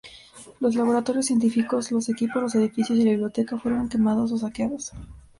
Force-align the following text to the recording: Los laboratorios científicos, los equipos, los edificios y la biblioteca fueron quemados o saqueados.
Los 0.59 0.73
laboratorios 0.73 1.27
científicos, 1.27 1.91
los 1.91 2.09
equipos, 2.09 2.41
los 2.41 2.55
edificios 2.55 2.97
y 2.97 3.03
la 3.03 3.11
biblioteca 3.11 3.59
fueron 3.59 3.87
quemados 3.87 4.31
o 4.31 4.37
saqueados. 4.39 4.93